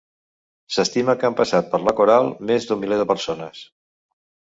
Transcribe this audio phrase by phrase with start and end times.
[0.77, 3.65] S'estima que han passat per la coral més d'un miler de persones.